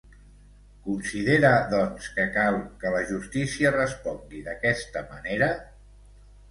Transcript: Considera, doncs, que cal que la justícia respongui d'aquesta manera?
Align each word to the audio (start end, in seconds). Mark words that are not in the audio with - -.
Considera, 0.85 1.51
doncs, 1.73 2.09
que 2.17 2.25
cal 2.39 2.57
que 2.81 2.95
la 2.97 3.05
justícia 3.13 3.75
respongui 3.79 4.43
d'aquesta 4.51 5.07
manera? 5.15 5.57